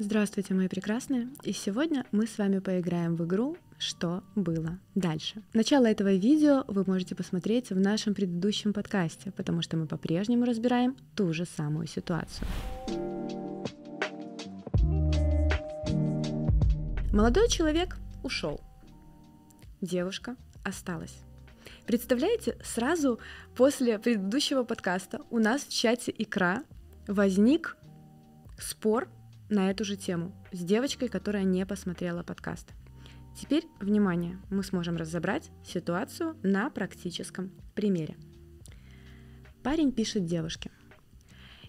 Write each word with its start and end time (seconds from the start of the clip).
Здравствуйте, 0.00 0.54
мои 0.54 0.66
прекрасные! 0.66 1.28
И 1.44 1.52
сегодня 1.52 2.04
мы 2.10 2.26
с 2.26 2.36
вами 2.36 2.58
поиграем 2.58 3.14
в 3.14 3.24
игру 3.24 3.56
«Что 3.78 4.24
было 4.34 4.80
дальше?». 4.96 5.40
Начало 5.52 5.86
этого 5.86 6.12
видео 6.14 6.64
вы 6.66 6.82
можете 6.84 7.14
посмотреть 7.14 7.70
в 7.70 7.78
нашем 7.78 8.12
предыдущем 8.12 8.72
подкасте, 8.72 9.30
потому 9.30 9.62
что 9.62 9.76
мы 9.76 9.86
по-прежнему 9.86 10.46
разбираем 10.46 10.96
ту 11.14 11.32
же 11.32 11.44
самую 11.44 11.86
ситуацию. 11.86 12.44
Молодой 17.12 17.48
человек 17.48 17.96
ушел. 18.24 18.60
Девушка 19.80 20.34
осталась. 20.64 21.14
Представляете, 21.86 22.58
сразу 22.64 23.20
после 23.54 24.00
предыдущего 24.00 24.64
подкаста 24.64 25.20
у 25.30 25.38
нас 25.38 25.62
в 25.62 25.72
чате 25.72 26.12
икра 26.18 26.64
возник 27.06 27.76
спор 28.58 29.08
на 29.48 29.70
эту 29.70 29.84
же 29.84 29.96
тему 29.96 30.34
с 30.52 30.60
девочкой, 30.60 31.08
которая 31.08 31.44
не 31.44 31.64
посмотрела 31.66 32.22
подкаст. 32.22 32.68
Теперь, 33.36 33.66
внимание, 33.80 34.38
мы 34.50 34.62
сможем 34.62 34.96
разобрать 34.96 35.50
ситуацию 35.64 36.36
на 36.42 36.70
практическом 36.70 37.50
примере. 37.74 38.16
Парень 39.62 39.92
пишет 39.92 40.24
девушке. 40.24 40.70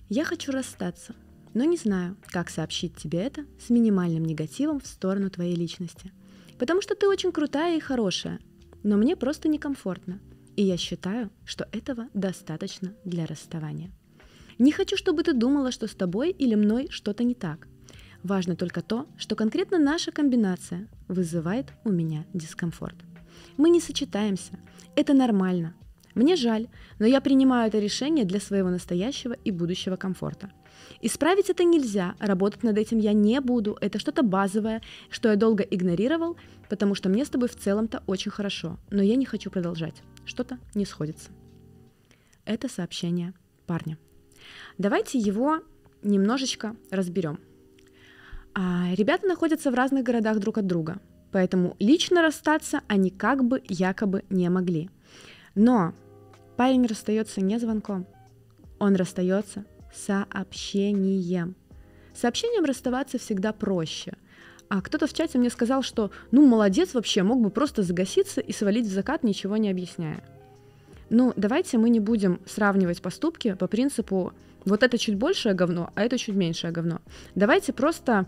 Я 0.10 0.26
хочу 0.26 0.52
расстаться, 0.52 1.16
но 1.56 1.64
не 1.64 1.78
знаю, 1.78 2.18
как 2.28 2.50
сообщить 2.50 2.96
тебе 2.96 3.24
это 3.24 3.46
с 3.60 3.70
минимальным 3.70 4.24
негативом 4.24 4.80
в 4.80 4.86
сторону 4.86 5.30
твоей 5.30 5.56
личности. 5.56 6.12
Потому 6.60 6.82
что 6.82 6.96
ты 6.96 7.08
очень 7.08 7.32
крутая 7.32 7.78
и 7.78 7.82
хорошая, 7.82 8.40
но 8.84 8.98
мне 8.98 9.16
просто 9.16 9.48
некомфортно, 9.48 10.20
и 10.56 10.64
я 10.64 10.78
считаю, 10.78 11.32
что 11.44 11.68
этого 11.72 12.08
достаточно 12.14 12.94
для 13.04 13.26
расставания. 13.26 13.92
Не 14.58 14.72
хочу, 14.72 14.96
чтобы 14.96 15.24
ты 15.24 15.34
думала, 15.34 15.72
что 15.72 15.88
с 15.88 15.96
тобой 15.96 16.32
или 16.32 16.56
мной 16.56 16.88
что-то 16.90 17.24
не 17.24 17.36
так. 17.36 17.68
Важно 18.24 18.56
только 18.56 18.82
то, 18.82 19.08
что 19.18 19.36
конкретно 19.36 19.78
наша 19.78 20.12
комбинация 20.12 20.88
вызывает 21.08 21.68
у 21.84 21.90
меня 21.92 22.26
дискомфорт. 22.34 22.96
Мы 23.58 23.70
не 23.70 23.82
сочетаемся. 23.82 24.58
Это 24.96 25.14
нормально. 25.14 25.76
Мне 26.16 26.38
жаль, 26.38 26.68
но 26.98 27.06
я 27.06 27.20
принимаю 27.20 27.68
это 27.68 27.80
решение 27.80 28.24
для 28.24 28.40
своего 28.40 28.70
настоящего 28.70 29.34
и 29.34 29.52
будущего 29.52 29.98
комфорта. 29.98 30.52
Исправить 31.02 31.50
это 31.50 31.66
нельзя, 31.66 32.16
работать 32.20 32.64
над 32.64 32.78
этим 32.78 33.00
я 33.00 33.12
не 33.12 33.42
буду, 33.42 33.78
это 33.82 34.00
что-то 34.00 34.24
базовое, 34.24 34.82
что 35.10 35.30
я 35.30 35.36
долго 35.36 35.64
игнорировал, 35.64 36.38
потому 36.70 36.96
что 36.96 37.10
мне 37.10 37.26
с 37.26 37.30
тобой 37.30 37.50
в 37.50 37.56
целом-то 37.56 38.02
очень 38.08 38.32
хорошо, 38.32 38.80
но 38.90 39.04
я 39.04 39.18
не 39.18 39.26
хочу 39.26 39.52
продолжать. 39.52 40.02
Что-то 40.26 40.58
не 40.74 40.86
сходится. 40.86 41.30
Это 42.46 42.70
сообщение 42.70 43.34
парня. 43.68 43.98
Давайте 44.78 45.18
его 45.18 45.62
немножечко 46.04 46.76
разберем. 46.92 47.40
А 48.54 48.94
ребята 48.96 49.28
находятся 49.28 49.72
в 49.72 49.74
разных 49.74 50.04
городах 50.04 50.40
друг 50.40 50.58
от 50.58 50.68
друга, 50.68 51.00
поэтому 51.32 51.76
лично 51.80 52.22
расстаться 52.22 52.82
они 52.88 53.10
как 53.10 53.44
бы 53.44 53.62
якобы 53.68 54.24
не 54.30 54.50
могли. 54.50 54.90
Но 55.56 55.94
парень 56.56 56.86
расстается 56.86 57.42
не 57.42 57.60
звонком, 57.60 58.08
он 58.80 58.96
расстается 58.96 59.66
сообщением. 59.94 61.56
Сообщением 62.14 62.64
расставаться 62.64 63.18
всегда 63.18 63.52
проще. 63.52 64.14
А 64.70 64.82
кто-то 64.82 65.06
в 65.06 65.14
чате 65.14 65.38
мне 65.38 65.50
сказал, 65.50 65.84
что 65.84 66.12
ну 66.32 66.46
молодец 66.46 66.94
вообще, 66.94 67.24
мог 67.24 67.42
бы 67.42 67.50
просто 67.50 67.84
загаситься 67.84 68.42
и 68.42 68.52
свалить 68.52 68.88
в 68.88 68.94
закат, 68.94 69.24
ничего 69.24 69.58
не 69.58 69.70
объясняя. 69.70 70.24
Ну, 71.10 71.34
давайте 71.36 71.78
мы 71.78 71.90
не 71.90 72.00
будем 72.00 72.40
сравнивать 72.46 73.02
поступки 73.02 73.54
по 73.54 73.68
принципу 73.68 74.34
вот 74.66 74.82
это 74.82 74.98
чуть 74.98 75.16
большее 75.16 75.54
говно, 75.54 75.92
а 75.96 76.04
это 76.04 76.18
чуть 76.18 76.36
меньшее 76.36 76.72
говно. 76.72 77.02
Давайте 77.36 77.74
просто 77.74 78.26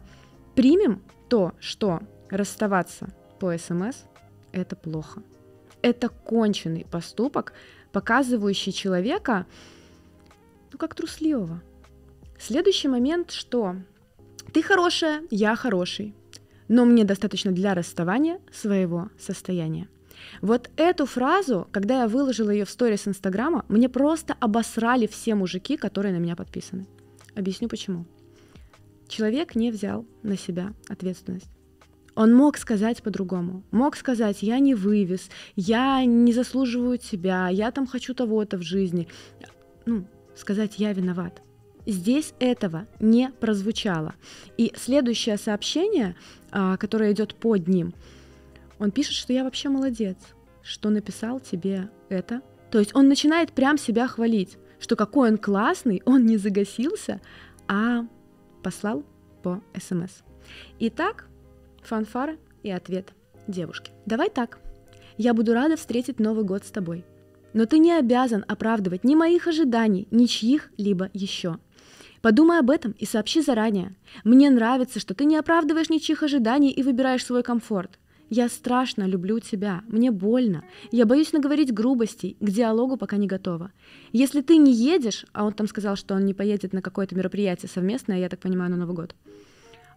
примем 0.55 1.01
то, 1.29 1.53
что 1.59 2.01
расставаться 2.29 3.09
по 3.39 3.57
СМС– 3.57 4.03
это 4.51 4.75
плохо. 4.75 5.23
Это 5.81 6.09
конченый 6.09 6.85
поступок, 6.89 7.53
показывающий 7.91 8.71
человека, 8.71 9.45
ну, 10.71 10.77
как 10.77 10.95
трусливого. 10.95 11.61
Следующий 12.39 12.87
момент, 12.87 13.31
что 13.31 13.75
ты 14.53 14.61
хорошая, 14.61 15.23
я 15.31 15.55
хороший, 15.55 16.13
но 16.67 16.85
мне 16.85 17.03
достаточно 17.03 17.51
для 17.51 17.73
расставания 17.73 18.39
своего 18.51 19.09
состояния. 19.19 19.87
Вот 20.41 20.69
эту 20.77 21.05
фразу, 21.05 21.67
когда 21.71 22.01
я 22.01 22.07
выложила 22.07 22.49
ее 22.49 22.65
в 22.65 22.69
сторис 22.69 23.07
Инстаграма, 23.07 23.65
мне 23.67 23.89
просто 23.89 24.35
обосрали 24.39 25.07
все 25.07 25.35
мужики, 25.35 25.77
которые 25.77 26.13
на 26.13 26.19
меня 26.19 26.35
подписаны. 26.35 26.85
Объясню 27.35 27.67
почему. 27.69 28.05
Человек 29.07 29.55
не 29.55 29.71
взял 29.71 30.05
на 30.23 30.37
себя 30.37 30.73
ответственность. 30.89 31.49
Он 32.15 32.33
мог 32.33 32.57
сказать 32.57 33.03
по-другому. 33.03 33.63
Мог 33.69 33.95
сказать, 33.95 34.41
я 34.41 34.57
не 34.57 34.73
вывез, 34.73 35.29
я 35.55 36.03
не 36.03 36.33
заслуживаю 36.33 36.97
тебя, 36.97 37.47
я 37.49 37.71
там 37.71 37.85
хочу 37.85 38.15
того-то 38.15 38.57
в 38.57 38.63
жизни. 38.63 39.07
Ну, 39.85 40.07
сказать, 40.35 40.75
я 40.77 40.93
виноват. 40.93 41.41
Здесь 41.85 42.33
этого 42.39 42.87
не 42.99 43.29
прозвучало. 43.39 44.15
И 44.57 44.73
следующее 44.75 45.37
сообщение, 45.37 46.15
а, 46.51 46.75
которое 46.77 47.13
идет 47.13 47.35
под 47.35 47.67
ним, 47.67 47.93
он 48.79 48.91
пишет, 48.91 49.13
что 49.13 49.33
я 49.33 49.43
вообще 49.43 49.69
молодец, 49.69 50.17
что 50.61 50.89
написал 50.89 51.39
тебе 51.39 51.89
это. 52.09 52.41
То 52.71 52.79
есть 52.79 52.95
он 52.95 53.07
начинает 53.07 53.53
прям 53.53 53.77
себя 53.77 54.07
хвалить, 54.07 54.57
что 54.79 54.95
какой 54.95 55.29
он 55.31 55.37
классный, 55.37 56.01
он 56.05 56.25
не 56.25 56.37
загасился, 56.37 57.21
а 57.67 58.05
послал 58.63 59.03
по 59.43 59.61
СМС. 59.79 60.21
Итак, 60.79 61.27
фанфары 61.81 62.37
и 62.63 62.69
ответ 62.69 63.13
девушки. 63.47 63.91
Давай 64.05 64.29
так. 64.29 64.59
Я 65.17 65.33
буду 65.33 65.53
рада 65.53 65.77
встретить 65.77 66.19
Новый 66.19 66.43
год 66.43 66.65
с 66.65 66.71
тобой. 66.71 67.05
Но 67.53 67.65
ты 67.65 67.79
не 67.79 67.93
обязан 67.93 68.45
оправдывать 68.47 69.03
ни 69.03 69.15
моих 69.15 69.47
ожиданий, 69.47 70.07
ни 70.11 70.25
чьих-либо 70.25 71.09
еще. 71.13 71.57
Подумай 72.21 72.59
об 72.59 72.69
этом 72.69 72.91
и 72.91 73.05
сообщи 73.05 73.41
заранее. 73.41 73.95
Мне 74.23 74.49
нравится, 74.49 74.99
что 74.99 75.15
ты 75.15 75.25
не 75.25 75.37
оправдываешь 75.37 75.89
ничьих 75.89 76.23
ожиданий 76.23 76.71
и 76.71 76.83
выбираешь 76.83 77.25
свой 77.25 77.43
комфорт. 77.43 77.99
Я 78.29 78.49
страшно 78.49 79.03
люблю 79.07 79.39
тебя, 79.39 79.83
мне 79.87 80.11
больно, 80.11 80.65
я 80.91 81.05
боюсь 81.05 81.31
наговорить 81.31 81.73
грубостей, 81.73 82.35
к 82.39 82.49
диалогу 82.49 82.97
пока 82.97 83.15
не 83.15 83.27
готова. 83.27 83.71
Если 84.11 84.41
ты 84.41 84.57
не 84.57 84.73
едешь, 84.73 85.25
а 85.31 85.45
он 85.45 85.53
там 85.53 85.67
сказал, 85.67 85.95
что 85.95 86.13
он 86.13 86.25
не 86.25 86.33
поедет 86.33 86.73
на 86.73 86.81
какое-то 86.81 87.15
мероприятие 87.15 87.69
совместное, 87.69 88.19
я 88.19 88.27
так 88.27 88.39
понимаю, 88.39 88.71
на 88.71 88.77
Новый 88.77 88.95
год, 88.95 89.15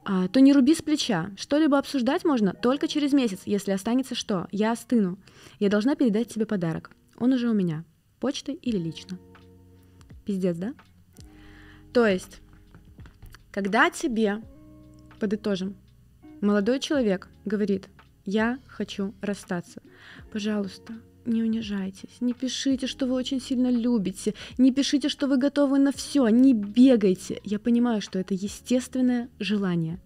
а, 0.04 0.28
то 0.28 0.40
не 0.40 0.52
руби 0.52 0.74
с 0.74 0.82
плеча. 0.82 1.30
Что-либо 1.36 1.78
обсуждать 1.78 2.24
можно 2.24 2.54
только 2.54 2.88
через 2.88 3.12
месяц, 3.12 3.40
если 3.44 3.72
останется 3.72 4.14
что. 4.14 4.48
Я 4.50 4.72
остыну. 4.72 5.18
Я 5.58 5.68
должна 5.68 5.94
передать 5.94 6.28
тебе 6.28 6.46
подарок. 6.46 6.90
Он 7.18 7.32
уже 7.32 7.48
у 7.48 7.52
меня. 7.52 7.84
Почтой 8.18 8.54
или 8.54 8.78
лично. 8.78 9.18
Пиздец, 10.24 10.56
да? 10.56 10.74
То 11.92 12.06
есть, 12.06 12.40
когда 13.50 13.90
тебе, 13.90 14.42
подытожим, 15.18 15.76
молодой 16.40 16.80
человек 16.80 17.28
говорит, 17.44 17.88
я 18.30 18.58
хочу 18.68 19.12
расстаться. 19.20 19.82
Пожалуйста, 20.32 20.94
не 21.26 21.42
унижайтесь, 21.42 22.20
не 22.20 22.32
пишите, 22.32 22.86
что 22.86 23.06
вы 23.06 23.14
очень 23.14 23.40
сильно 23.40 23.70
любите, 23.70 24.34
не 24.56 24.72
пишите, 24.72 25.08
что 25.08 25.26
вы 25.26 25.36
готовы 25.36 25.78
на 25.78 25.90
все, 25.90 26.28
не 26.28 26.54
бегайте. 26.54 27.40
Я 27.42 27.58
понимаю, 27.58 28.00
что 28.00 28.18
это 28.20 28.34
естественное 28.34 29.28
желание, 29.40 29.98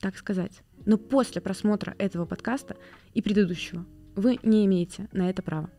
так 0.00 0.18
сказать. 0.18 0.62
Но 0.84 0.98
после 0.98 1.40
просмотра 1.40 1.94
этого 1.98 2.26
подкаста 2.26 2.76
и 3.14 3.22
предыдущего 3.22 3.86
вы 4.16 4.38
не 4.42 4.66
имеете 4.66 5.08
на 5.12 5.30
это 5.30 5.42
права. 5.42 5.70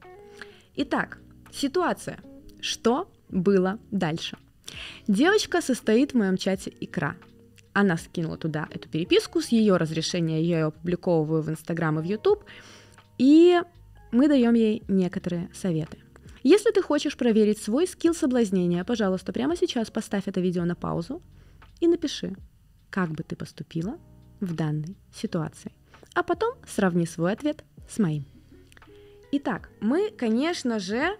Итак, 0.75 1.19
ситуация. 1.51 2.19
Что 2.59 3.11
было 3.29 3.79
дальше? 3.91 4.37
Девочка 5.07 5.61
состоит 5.61 6.11
в 6.11 6.17
моем 6.17 6.37
чате 6.37 6.73
икра. 6.79 7.15
Она 7.73 7.97
скинула 7.97 8.37
туда 8.37 8.67
эту 8.69 8.89
переписку, 8.89 9.41
с 9.41 9.49
ее 9.49 9.77
разрешения 9.77 10.41
я 10.41 10.59
ее 10.59 10.65
опубликовываю 10.65 11.41
в 11.41 11.49
Инстаграм 11.49 11.99
и 11.99 12.01
в 12.01 12.05
Ютуб, 12.05 12.43
и 13.17 13.61
мы 14.11 14.27
даем 14.27 14.53
ей 14.53 14.83
некоторые 14.87 15.49
советы. 15.53 15.97
Если 16.43 16.71
ты 16.71 16.81
хочешь 16.81 17.15
проверить 17.15 17.61
свой 17.61 17.87
скилл 17.87 18.13
соблазнения, 18.13 18.83
пожалуйста, 18.83 19.31
прямо 19.31 19.55
сейчас 19.55 19.91
поставь 19.91 20.27
это 20.27 20.41
видео 20.41 20.65
на 20.65 20.75
паузу 20.75 21.21
и 21.79 21.87
напиши, 21.87 22.35
как 22.89 23.11
бы 23.11 23.23
ты 23.23 23.35
поступила 23.35 23.97
в 24.39 24.53
данной 24.53 24.97
ситуации. 25.13 25.71
А 26.13 26.23
потом 26.23 26.55
сравни 26.67 27.05
свой 27.05 27.31
ответ 27.31 27.63
с 27.87 27.99
моим. 27.99 28.25
Итак, 29.31 29.69
мы, 29.79 30.09
конечно 30.09 30.79
же, 30.79 31.15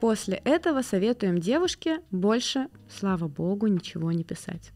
после 0.00 0.38
этого 0.44 0.82
советуем 0.82 1.38
девушке 1.38 2.00
больше, 2.10 2.68
слава 2.88 3.28
богу, 3.28 3.66
ничего 3.68 4.10
не 4.12 4.24
писать. 4.24 4.72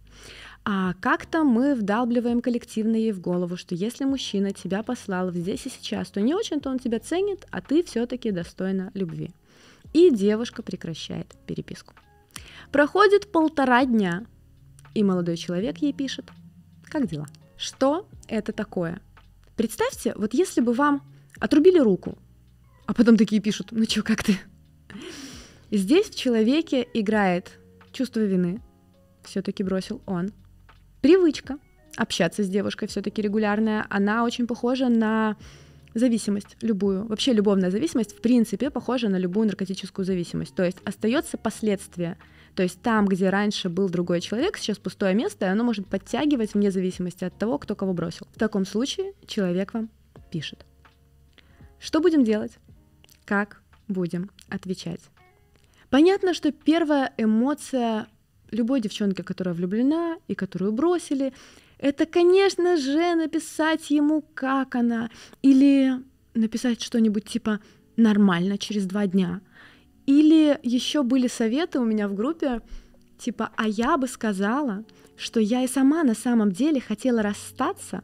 А 0.65 0.95
как-то 1.01 1.43
мы 1.43 1.75
вдалбливаем 1.75 2.43
коллективно 2.43 2.97
ей 2.97 3.13
в 3.13 3.21
голову, 3.21 3.57
что 3.57 3.75
если 3.75 4.05
мужчина 4.05 4.53
тебя 4.53 4.83
послал 4.83 5.33
здесь 5.33 5.67
и 5.67 5.71
сейчас, 5.71 6.11
то 6.11 6.21
не 6.21 6.35
очень-то 6.35 6.71
он 6.71 6.79
тебя 6.79 7.01
ценит, 7.01 7.47
а 7.51 7.61
ты 7.61 7.83
все-таки 7.83 8.31
достойна 8.31 8.91
любви. 8.95 9.31
И 9.93 10.11
девушка 10.11 10.63
прекращает 10.63 11.35
переписку. 11.47 11.95
Проходит 12.71 13.33
полтора 13.33 13.85
дня, 13.85 14.27
и 14.95 15.03
молодой 15.03 15.37
человек 15.37 15.79
ей 15.79 15.93
пишет 15.93 16.31
«Как 16.85 17.09
дела?». 17.09 17.27
Что 17.57 18.07
это 18.29 18.53
такое? 18.53 19.01
Представьте, 19.57 20.15
вот 20.17 20.35
если 20.35 20.61
бы 20.61 20.73
вам 20.73 21.03
отрубили 21.39 21.79
руку, 21.79 22.17
а 22.87 22.95
потом 22.95 23.17
такие 23.17 23.41
пишут 23.41 23.69
«Ну 23.71 23.85
чё, 23.87 24.03
как 24.03 24.23
ты?». 24.23 24.39
Здесь 25.71 26.07
в 26.11 26.17
человеке 26.17 26.87
играет 26.95 27.59
чувство 27.93 28.21
вины, 28.21 28.61
все-таки 29.25 29.63
бросил 29.63 30.03
он. 30.07 30.33
Привычка 31.01 31.59
общаться 31.97 32.43
с 32.45 32.49
девушкой 32.49 32.89
все-таки 32.89 33.23
регулярная, 33.23 33.87
она 33.89 34.25
очень 34.25 34.47
похожа 34.47 34.89
на 34.89 35.37
зависимость 35.95 36.57
любую. 36.61 37.07
Вообще 37.07 37.33
любовная 37.33 37.71
зависимость 37.71 38.17
в 38.17 38.21
принципе 38.21 38.71
похожа 38.71 39.09
на 39.09 39.17
любую 39.17 39.47
наркотическую 39.47 40.05
зависимость. 40.05 40.55
То 40.55 40.65
есть 40.65 40.79
остается 40.85 41.37
последствие. 41.37 42.17
То 42.55 42.63
есть 42.63 42.81
там, 42.83 43.07
где 43.07 43.31
раньше 43.31 43.69
был 43.69 43.89
другой 43.89 44.21
человек, 44.21 44.57
сейчас 44.57 44.79
пустое 44.79 45.15
место, 45.15 45.47
и 45.47 45.49
оно 45.49 45.65
может 45.65 45.87
подтягивать 45.87 46.55
вне 46.55 46.71
зависимости 46.71 47.25
от 47.25 47.37
того, 47.37 47.59
кто 47.59 47.75
кого 47.75 47.93
бросил. 47.93 48.27
В 48.35 48.39
таком 48.39 48.67
случае 48.67 49.15
человек 49.27 49.73
вам 49.75 49.89
пишет. 50.31 50.65
Что 51.79 52.01
будем 52.01 52.25
делать? 52.25 52.53
Как 53.25 53.63
будем 53.89 54.31
отвечать? 54.49 55.01
Понятно, 55.89 56.35
что 56.35 56.53
первая 56.53 57.13
эмоция 57.17 58.07
любой 58.51 58.81
девчонки, 58.81 59.23
которая 59.23 59.55
влюблена 59.55 60.17
и 60.29 60.35
которую 60.35 60.73
бросили, 60.73 61.33
это, 61.79 62.07
конечно 62.07 62.77
же, 62.77 63.15
написать 63.15 63.91
ему, 63.91 64.23
как 64.35 64.75
она, 64.75 65.11
или 65.43 65.93
написать 66.35 66.83
что-нибудь 66.83 67.25
типа 67.25 67.61
«нормально 67.97 68.59
через 68.59 68.87
два 68.87 69.07
дня». 69.07 69.41
Или 70.07 70.59
еще 70.63 71.03
были 71.03 71.29
советы 71.29 71.79
у 71.79 71.85
меня 71.85 72.09
в 72.09 72.15
группе, 72.15 72.61
типа 73.19 73.51
«а 73.57 73.69
я 73.69 73.97
бы 73.97 74.09
сказала, 74.09 74.85
что 75.17 75.41
я 75.41 75.63
и 75.63 75.69
сама 75.69 76.03
на 76.03 76.15
самом 76.15 76.53
деле 76.53 76.81
хотела 76.81 77.23
расстаться», 77.23 78.03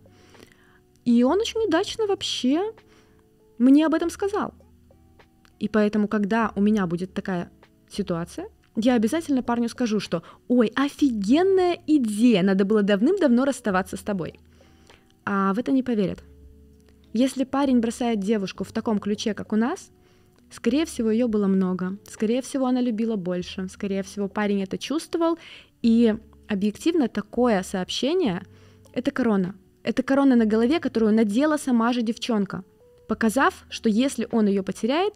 и 1.04 1.22
он 1.22 1.40
очень 1.40 1.60
удачно 1.60 2.06
вообще 2.06 2.72
мне 3.58 3.86
об 3.86 3.94
этом 3.94 4.10
сказал. 4.10 4.54
И 5.58 5.68
поэтому, 5.68 6.08
когда 6.08 6.52
у 6.56 6.60
меня 6.60 6.86
будет 6.86 7.14
такая 7.14 7.50
ситуация, 7.88 8.48
я 8.76 8.94
обязательно 8.94 9.42
парню 9.42 9.68
скажу, 9.68 10.00
что 10.00 10.22
«Ой, 10.48 10.70
офигенная 10.74 11.78
идея, 11.86 12.42
надо 12.42 12.64
было 12.64 12.82
давным-давно 12.82 13.44
расставаться 13.44 13.96
с 13.96 14.00
тобой». 14.00 14.38
А 15.24 15.52
в 15.54 15.58
это 15.58 15.72
не 15.72 15.82
поверят. 15.82 16.22
Если 17.12 17.44
парень 17.44 17.80
бросает 17.80 18.20
девушку 18.20 18.64
в 18.64 18.72
таком 18.72 18.98
ключе, 18.98 19.34
как 19.34 19.52
у 19.52 19.56
нас, 19.56 19.90
скорее 20.50 20.84
всего, 20.84 21.10
ее 21.10 21.26
было 21.26 21.46
много, 21.46 21.96
скорее 22.08 22.42
всего, 22.42 22.66
она 22.66 22.80
любила 22.80 23.16
больше, 23.16 23.68
скорее 23.68 24.02
всего, 24.02 24.28
парень 24.28 24.62
это 24.62 24.76
чувствовал, 24.76 25.38
и 25.82 26.14
объективно 26.46 27.08
такое 27.08 27.62
сообщение— 27.62 28.42
это 28.92 29.10
корона. 29.10 29.54
Это 29.82 30.02
корона 30.02 30.36
на 30.36 30.44
голове, 30.44 30.78
которую 30.78 31.14
надела 31.14 31.56
сама 31.56 31.92
же 31.92 32.02
девчонка, 32.02 32.64
показав, 33.08 33.64
что 33.70 33.88
если 33.88 34.28
он 34.30 34.46
ее 34.46 34.62
потеряет, 34.62 35.14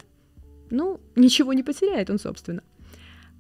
ну, 0.71 1.01
ничего 1.17 1.53
не 1.53 1.63
потеряет 1.63 2.09
он, 2.09 2.19
собственно. 2.19 2.63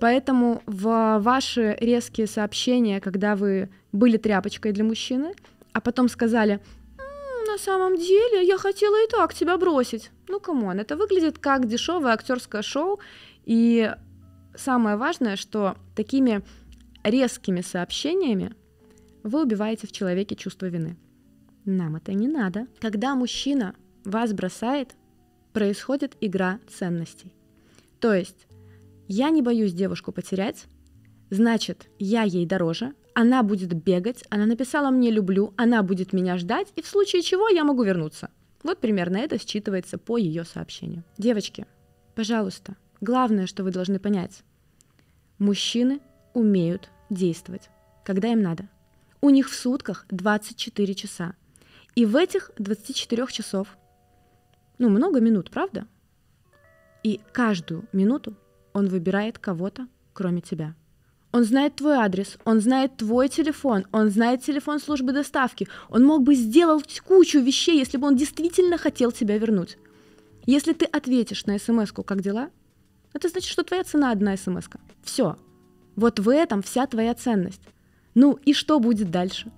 Поэтому 0.00 0.62
в 0.67 1.19
ваши 1.20 1.76
резкие 1.81 2.26
сообщения, 2.26 3.00
когда 3.00 3.37
вы 3.37 3.69
были 3.93 4.17
тряпочкой 4.17 4.73
для 4.73 4.82
мужчины, 4.82 5.35
а 5.73 5.81
потом 5.81 6.08
сказали, 6.08 6.61
на 7.47 7.58
самом 7.58 7.97
деле 7.97 8.47
я 8.47 8.56
хотела 8.56 9.05
и 9.05 9.08
так 9.08 9.35
тебя 9.35 9.58
бросить. 9.58 10.11
Ну, 10.29 10.41
come 10.40 10.63
on, 10.63 10.81
это 10.81 10.97
выглядит 10.97 11.38
как 11.38 11.69
дешевое 11.69 12.12
актерское 12.12 12.62
шоу. 12.62 13.00
И 13.44 13.93
самое 14.55 14.97
важное, 14.97 15.37
что 15.37 15.76
такими 15.94 16.43
резкими 17.03 17.61
сообщениями 17.61 18.55
вы 19.23 19.43
убиваете 19.43 19.87
в 19.87 19.93
человеке 19.93 20.35
чувство 20.35 20.67
вины. 20.67 20.96
Нам 21.64 21.96
это 21.96 22.14
не 22.14 22.29
надо. 22.29 22.67
Когда 22.81 23.14
мужчина 23.14 23.75
вас 24.05 24.32
бросает, 24.32 24.94
происходит 25.53 26.17
игра 26.20 26.58
ценностей. 26.69 27.35
То 27.99 28.14
есть 28.14 28.46
я 29.10 29.30
не 29.30 29.42
боюсь 29.42 29.72
девушку 29.72 30.12
потерять, 30.12 30.66
значит, 31.30 31.88
я 31.98 32.22
ей 32.22 32.46
дороже, 32.46 32.94
она 33.12 33.42
будет 33.42 33.72
бегать, 33.72 34.22
она 34.30 34.46
написала 34.46 34.90
мне 34.90 35.10
«люблю», 35.10 35.52
она 35.56 35.82
будет 35.82 36.12
меня 36.12 36.38
ждать, 36.38 36.68
и 36.76 36.80
в 36.80 36.86
случае 36.86 37.22
чего 37.22 37.48
я 37.48 37.64
могу 37.64 37.82
вернуться. 37.82 38.30
Вот 38.62 38.78
примерно 38.78 39.16
это 39.16 39.34
считывается 39.34 39.98
по 39.98 40.16
ее 40.16 40.44
сообщению. 40.44 41.02
Девочки, 41.18 41.66
пожалуйста, 42.14 42.76
главное, 43.00 43.48
что 43.48 43.64
вы 43.64 43.72
должны 43.72 43.98
понять. 43.98 44.44
Мужчины 45.38 45.98
умеют 46.32 46.88
действовать, 47.10 47.68
когда 48.04 48.28
им 48.28 48.42
надо. 48.42 48.68
У 49.20 49.30
них 49.30 49.50
в 49.50 49.56
сутках 49.56 50.06
24 50.10 50.94
часа. 50.94 51.34
И 51.96 52.06
в 52.06 52.14
этих 52.14 52.52
24 52.58 53.26
часов, 53.26 53.76
ну, 54.78 54.88
много 54.88 55.20
минут, 55.20 55.50
правда? 55.50 55.88
И 57.02 57.20
каждую 57.32 57.88
минуту 57.92 58.36
он 58.72 58.88
выбирает 58.88 59.38
кого-то, 59.38 59.87
кроме 60.12 60.40
тебя. 60.40 60.75
Он 61.32 61.44
знает 61.44 61.76
твой 61.76 61.94
адрес, 61.94 62.38
он 62.44 62.61
знает 62.61 62.96
твой 62.96 63.28
телефон, 63.28 63.87
он 63.93 64.11
знает 64.11 64.43
телефон 64.43 64.81
службы 64.81 65.12
доставки. 65.12 65.69
Он 65.88 66.05
мог 66.05 66.22
бы 66.22 66.34
сделать 66.34 67.00
кучу 67.00 67.38
вещей, 67.38 67.78
если 67.78 67.99
бы 67.99 68.08
он 68.08 68.17
действительно 68.17 68.78
хотел 68.78 69.12
тебя 69.12 69.38
вернуть. 69.38 69.78
Если 70.46 70.72
ты 70.72 70.87
ответишь 70.87 71.46
на 71.46 71.58
смс 71.58 71.93
«Как 71.93 72.20
дела?», 72.20 72.50
это 73.12 73.28
значит, 73.28 73.50
что 73.50 73.62
твоя 73.62 73.84
цена 73.84 74.11
одна 74.11 74.37
смс 74.37 74.67
-ка. 74.67 74.81
Все. 75.02 75.37
Вот 75.94 76.19
в 76.19 76.28
этом 76.28 76.62
вся 76.62 76.87
твоя 76.87 77.14
ценность. 77.14 77.62
Ну 78.14 78.38
и 78.44 78.52
что 78.52 78.81
будет 78.81 79.11
дальше? 79.11 79.52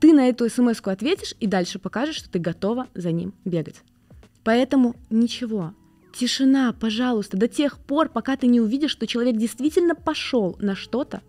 Ты 0.00 0.12
на 0.12 0.28
эту 0.28 0.48
смс 0.50 0.80
ответишь 0.84 1.34
и 1.40 1.46
дальше 1.46 1.78
покажешь, 1.78 2.16
что 2.16 2.30
ты 2.30 2.38
готова 2.38 2.88
за 2.94 3.12
ним 3.12 3.32
бегать. 3.44 3.82
Поэтому 4.44 4.96
ничего, 5.10 5.72
Тишина, 6.12 6.72
пожалуйста, 6.72 7.36
до 7.36 7.48
тех 7.48 7.78
пор, 7.78 8.08
пока 8.08 8.36
ты 8.36 8.46
не 8.46 8.60
увидишь, 8.60 8.90
что 8.90 9.06
человек 9.06 9.36
действительно 9.36 9.94
пошел 9.94 10.56
на 10.60 10.74
что-то 10.74 11.22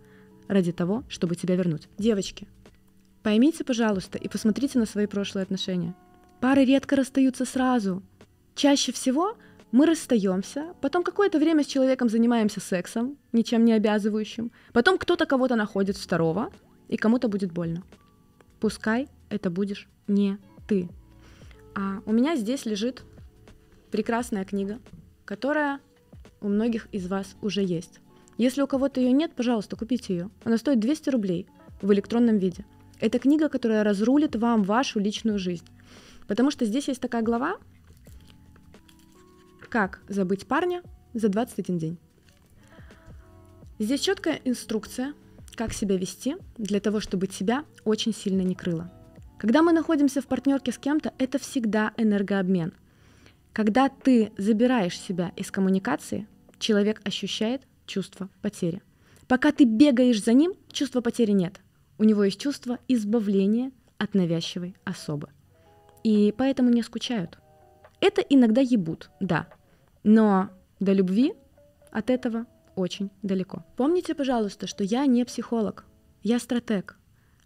ради 0.48 0.72
того, 0.72 1.04
чтобы 1.08 1.36
тебя 1.36 1.56
вернуть. 1.56 1.88
Девочки, 1.98 2.48
поймите, 3.24 3.64
пожалуйста, 3.64 4.18
и 4.18 4.28
посмотрите 4.28 4.78
на 4.80 4.86
свои 4.86 5.06
прошлые 5.06 5.44
отношения. 5.44 5.96
Пары 6.42 6.66
редко 6.66 6.98
расстаются 6.98 7.46
сразу. 7.46 8.04
Чаще 8.56 8.92
всего 8.92 9.38
мы 9.72 9.86
расстаемся, 9.86 10.74
потом 10.82 11.04
какое-то 11.04 11.40
время 11.40 11.64
с 11.64 11.68
человеком 11.68 12.10
занимаемся 12.10 12.60
сексом, 12.60 13.18
ничем 13.32 13.64
не 13.66 13.74
обязывающим, 13.74 14.52
потом 14.74 14.98
кто-то 14.98 15.26
кого-то 15.26 15.56
находит 15.56 15.98
второго, 15.98 16.52
и 16.90 16.98
кому-то 16.98 17.30
будет 17.30 17.52
больно. 17.52 17.84
Пускай 18.60 19.08
это 19.30 19.50
будешь 19.50 19.88
не 20.08 20.38
ты. 20.68 20.90
А 21.74 22.02
у 22.06 22.12
меня 22.12 22.36
здесь 22.36 22.66
лежит 22.66 23.04
прекрасная 23.94 24.44
книга, 24.44 24.80
которая 25.24 25.80
у 26.42 26.48
многих 26.48 26.88
из 26.92 27.06
вас 27.08 27.36
уже 27.44 27.62
есть. 27.64 28.00
Если 28.40 28.64
у 28.64 28.66
кого-то 28.66 29.00
ее 29.00 29.12
нет, 29.12 29.34
пожалуйста, 29.36 29.76
купите 29.76 30.16
ее. 30.16 30.30
Она 30.44 30.58
стоит 30.58 30.80
200 30.80 31.12
рублей 31.12 31.46
в 31.80 31.94
электронном 31.94 32.40
виде. 32.40 32.66
Это 33.00 33.20
книга, 33.20 33.50
которая 33.50 33.84
разрулит 33.84 34.36
вам 34.36 34.64
вашу 34.64 35.00
личную 35.00 35.38
жизнь. 35.38 35.68
Потому 36.28 36.50
что 36.50 36.66
здесь 36.66 36.88
есть 36.88 37.02
такая 37.02 37.22
глава, 37.22 37.58
как 39.70 40.02
забыть 40.08 40.48
парня 40.48 40.82
за 41.14 41.30
21 41.30 41.78
день. 41.78 41.98
Здесь 43.78 44.02
четкая 44.02 44.42
инструкция, 44.44 45.14
как 45.54 45.72
себя 45.72 45.98
вести 45.98 46.38
для 46.58 46.80
того, 46.80 47.00
чтобы 47.00 47.28
тебя 47.28 47.64
очень 47.86 48.16
сильно 48.16 48.42
не 48.42 48.56
крыло. 48.56 48.90
Когда 49.38 49.62
мы 49.62 49.72
находимся 49.72 50.20
в 50.20 50.26
партнерке 50.26 50.72
с 50.72 50.80
кем-то, 50.80 51.14
это 51.20 51.38
всегда 51.38 51.94
энергообмен. 51.98 52.74
Когда 53.54 53.88
ты 53.88 54.32
забираешь 54.36 55.00
себя 55.00 55.32
из 55.36 55.52
коммуникации, 55.52 56.28
человек 56.58 57.00
ощущает 57.08 57.62
чувство 57.86 58.30
потери. 58.42 58.82
Пока 59.28 59.52
ты 59.52 59.66
бегаешь 59.66 60.24
за 60.24 60.34
ним, 60.34 60.54
чувства 60.72 61.02
потери 61.02 61.32
нет. 61.32 61.62
У 62.00 62.04
него 62.04 62.24
есть 62.24 62.40
чувство 62.40 62.80
избавления 62.88 63.72
от 64.00 64.16
навязчивой 64.16 64.76
особы. 64.86 65.30
И 66.04 66.34
поэтому 66.36 66.72
не 66.72 66.82
скучают. 66.82 67.38
Это 68.02 68.22
иногда 68.22 68.60
ебут, 68.60 69.12
да. 69.20 69.48
Но 70.04 70.50
до 70.80 70.92
любви 70.92 71.34
от 71.92 72.10
этого 72.10 72.48
очень 72.76 73.12
далеко. 73.22 73.64
Помните, 73.78 74.16
пожалуйста, 74.16 74.66
что 74.66 74.84
я 74.84 75.06
не 75.06 75.24
психолог, 75.26 75.86
я 76.24 76.40
стратег. 76.40 76.98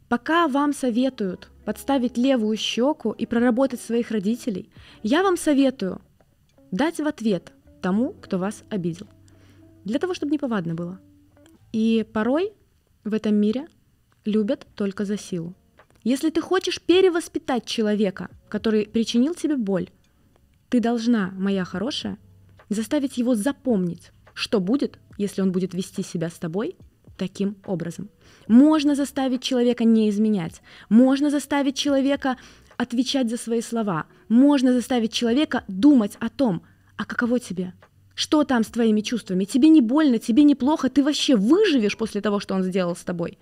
Пока 0.09 0.47
вам 0.47 0.73
советуют 0.73 1.49
подставить 1.65 2.17
левую 2.17 2.55
щеку 2.55 3.11
и 3.11 3.25
проработать 3.25 3.81
своих 3.81 4.11
родителей, 4.11 4.69
я 5.03 5.21
вам 5.21 5.35
советую 5.35 6.01
дать 6.71 6.99
в 6.99 7.07
ответ 7.07 7.51
тому, 7.81 8.13
кто 8.13 8.37
вас 8.37 8.63
обидел. 8.69 9.07
Для 9.83 9.99
того, 9.99 10.13
чтобы 10.13 10.31
неповадно 10.31 10.75
было. 10.75 10.99
И 11.73 12.05
порой 12.13 12.53
в 13.03 13.13
этом 13.13 13.35
мире 13.35 13.67
любят 14.23 14.65
только 14.75 15.03
за 15.03 15.17
силу. 15.17 15.53
Если 16.03 16.29
ты 16.29 16.39
хочешь 16.39 16.81
перевоспитать 16.81 17.65
человека, 17.65 18.29
который 18.47 18.85
причинил 18.85 19.35
тебе 19.35 19.57
боль, 19.57 19.89
ты 20.69 20.79
должна, 20.79 21.31
моя 21.37 21.65
хорошая, 21.65 22.17
заставить 22.69 23.17
его 23.17 23.35
запомнить, 23.35 24.11
что 24.33 24.61
будет, 24.61 24.99
если 25.17 25.41
он 25.41 25.51
будет 25.51 25.73
вести 25.73 26.03
себя 26.03 26.29
с 26.29 26.35
тобой 26.35 26.77
таким 27.17 27.57
образом. 27.65 28.09
Можно 28.47 28.95
заставить 28.95 29.41
человека 29.41 29.83
не 29.83 30.09
изменять, 30.09 30.61
можно 30.89 31.29
заставить 31.29 31.75
человека 31.75 32.37
отвечать 32.77 33.29
за 33.29 33.37
свои 33.37 33.61
слова, 33.61 34.05
можно 34.29 34.71
заставить 34.73 35.11
человека 35.11 35.63
думать 35.67 36.15
о 36.19 36.29
том, 36.29 36.61
а 36.95 37.05
каково 37.05 37.39
тебе, 37.39 37.73
что 38.15 38.43
там 38.43 38.63
с 38.63 38.67
твоими 38.67 39.01
чувствами, 39.01 39.45
тебе 39.45 39.69
не 39.69 39.81
больно, 39.81 40.19
тебе 40.19 40.43
не 40.43 40.55
плохо, 40.55 40.89
ты 40.89 41.03
вообще 41.03 41.35
выживешь 41.35 41.97
после 41.97 42.21
того, 42.21 42.39
что 42.39 42.55
он 42.55 42.63
сделал 42.63 42.95
с 42.95 43.03
тобой. 43.03 43.37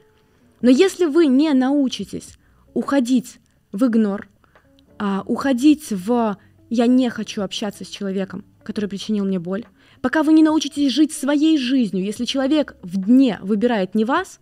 Но 0.62 0.70
если 0.70 1.06
вы 1.06 1.28
не 1.28 1.54
научитесь 1.54 2.38
уходить 2.74 3.40
в 3.72 3.86
игнор, 3.86 4.28
а, 4.98 5.24
уходить 5.26 5.92
в 5.92 6.38
«я 6.70 6.88
не 6.88 7.10
хочу 7.10 7.42
общаться 7.42 7.84
с 7.84 7.88
человеком, 7.88 8.46
который 8.64 8.90
причинил 8.90 9.26
мне 9.26 9.40
боль», 9.40 9.66
пока 10.06 10.22
вы 10.22 10.34
не 10.34 10.44
научитесь 10.44 10.92
жить 10.92 11.12
своей 11.12 11.58
жизнью, 11.58 12.06
если 12.06 12.26
человек 12.26 12.76
в 12.84 13.04
дне 13.04 13.40
выбирает 13.42 13.96
не 13.96 14.06
вас, 14.06 14.40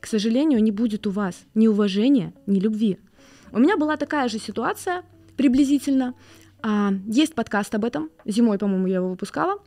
к 0.00 0.06
сожалению, 0.06 0.62
не 0.62 0.70
будет 0.70 1.06
у 1.06 1.10
вас 1.10 1.42
ни 1.54 1.66
уважения, 1.66 2.32
ни 2.46 2.58
любви. 2.58 2.98
У 3.52 3.58
меня 3.58 3.76
была 3.76 3.98
такая 3.98 4.30
же 4.30 4.38
ситуация 4.38 5.02
приблизительно. 5.36 6.14
А, 6.62 6.90
есть 7.06 7.34
подкаст 7.34 7.74
об 7.74 7.84
этом, 7.84 8.08
зимой, 8.24 8.56
по-моему, 8.56 8.86
я 8.86 8.94
его 8.94 9.10
выпускала, 9.10 9.58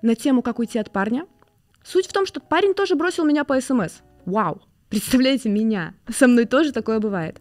на 0.00 0.14
тему 0.14 0.42
«Как 0.42 0.60
уйти 0.60 0.78
от 0.78 0.92
парня». 0.92 1.26
Суть 1.82 2.06
в 2.06 2.12
том, 2.12 2.24
что 2.24 2.38
парень 2.38 2.74
тоже 2.74 2.94
бросил 2.94 3.24
меня 3.24 3.42
по 3.42 3.60
СМС. 3.60 3.94
Вау! 4.26 4.62
Представляете, 4.90 5.48
меня. 5.48 5.94
Со 6.08 6.28
мной 6.28 6.44
тоже 6.44 6.70
такое 6.70 7.00
бывает. 7.00 7.40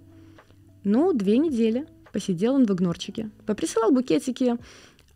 Ну, 0.84 1.14
две 1.14 1.38
недели 1.38 1.86
посидел 2.12 2.56
он 2.56 2.66
в 2.66 2.72
игнорчике, 2.72 3.30
поприсылал 3.46 3.92
букетики, 3.92 4.58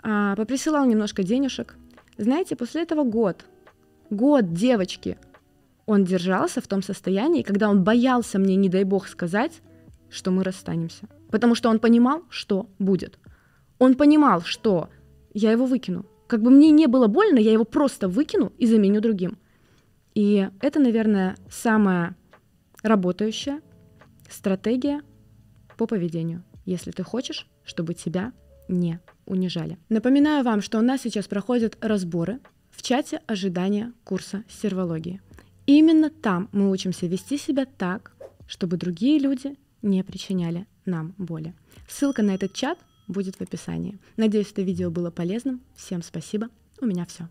а, 0.01 0.35
поприсылал 0.35 0.85
немножко 0.85 1.23
денежек. 1.23 1.75
Знаете, 2.17 2.55
после 2.55 2.81
этого 2.81 3.03
год, 3.03 3.45
год 4.09 4.53
девочки, 4.53 5.17
он 5.85 6.03
держался 6.03 6.61
в 6.61 6.67
том 6.67 6.83
состоянии, 6.83 7.41
когда 7.41 7.69
он 7.69 7.83
боялся 7.83 8.37
мне, 8.39 8.55
не 8.55 8.69
дай 8.69 8.83
бог, 8.83 9.07
сказать, 9.07 9.61
что 10.09 10.31
мы 10.31 10.43
расстанемся. 10.43 11.07
Потому 11.31 11.55
что 11.55 11.69
он 11.69 11.79
понимал, 11.79 12.23
что 12.29 12.69
будет. 12.79 13.19
Он 13.77 13.95
понимал, 13.95 14.41
что 14.41 14.89
я 15.33 15.51
его 15.51 15.65
выкину. 15.65 16.05
Как 16.27 16.41
бы 16.41 16.51
мне 16.51 16.71
не 16.71 16.87
было 16.87 17.07
больно, 17.07 17.39
я 17.39 17.51
его 17.51 17.63
просто 17.63 18.07
выкину 18.07 18.53
и 18.57 18.67
заменю 18.67 19.01
другим. 19.01 19.37
И 20.13 20.49
это, 20.61 20.79
наверное, 20.79 21.35
самая 21.49 22.15
работающая 22.83 23.61
стратегия 24.29 25.01
по 25.77 25.87
поведению, 25.87 26.43
если 26.65 26.91
ты 26.91 27.03
хочешь, 27.03 27.47
чтобы 27.63 27.93
тебя 27.93 28.33
не 28.67 28.99
унижали. 29.29 29.77
Напоминаю 29.87 30.43
вам, 30.43 30.61
что 30.61 30.79
у 30.79 30.81
нас 30.81 31.01
сейчас 31.01 31.27
проходят 31.27 31.77
разборы 31.79 32.39
в 32.71 32.81
чате 32.81 33.21
ожидания 33.27 33.93
курса 34.03 34.43
сервологии. 34.49 35.21
Именно 35.65 36.09
там 36.09 36.49
мы 36.51 36.69
учимся 36.71 37.05
вести 37.07 37.37
себя 37.37 37.65
так, 37.65 38.11
чтобы 38.47 38.75
другие 38.75 39.19
люди 39.19 39.55
не 39.81 40.03
причиняли 40.03 40.65
нам 40.85 41.13
боли. 41.17 41.53
Ссылка 41.87 42.23
на 42.23 42.35
этот 42.35 42.53
чат 42.53 42.77
будет 43.07 43.35
в 43.35 43.41
описании. 43.41 43.97
Надеюсь, 44.17 44.51
это 44.51 44.61
видео 44.61 44.89
было 44.89 45.11
полезным. 45.11 45.61
Всем 45.75 46.01
спасибо. 46.01 46.49
У 46.81 46.85
меня 46.85 47.05
все. 47.05 47.27